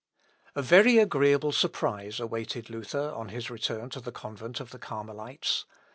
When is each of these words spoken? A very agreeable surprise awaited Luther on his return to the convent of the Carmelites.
A 0.55 0.63
very 0.63 0.97
agreeable 0.97 1.51
surprise 1.51 2.19
awaited 2.19 2.71
Luther 2.71 3.11
on 3.11 3.29
his 3.29 3.51
return 3.51 3.91
to 3.91 3.99
the 3.99 4.11
convent 4.11 4.59
of 4.59 4.71
the 4.71 4.79
Carmelites. 4.79 5.65